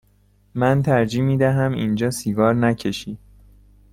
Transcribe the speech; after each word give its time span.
من 0.55 0.81
ترجیح 0.81 1.21
می 1.23 1.37
دهم 1.37 1.71
اینجا 1.71 2.11
سیگار 2.11 2.55
نکشی. 2.55 3.17